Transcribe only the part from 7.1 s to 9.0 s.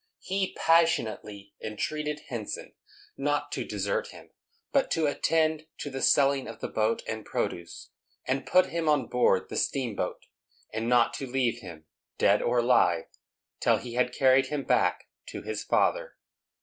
produce, and put him